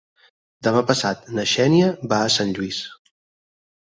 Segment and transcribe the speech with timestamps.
[0.67, 2.83] Demà passat na Xènia va a Sant Lluís.